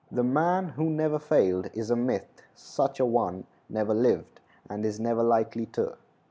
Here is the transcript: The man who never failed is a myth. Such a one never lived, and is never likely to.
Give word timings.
The 0.11 0.23
man 0.23 0.69
who 0.69 0.89
never 0.89 1.19
failed 1.19 1.69
is 1.75 1.91
a 1.91 1.95
myth. 1.95 2.25
Such 2.55 2.99
a 2.99 3.05
one 3.05 3.45
never 3.69 3.93
lived, 3.93 4.39
and 4.67 4.83
is 4.83 4.99
never 4.99 5.21
likely 5.21 5.67
to. 5.77 5.95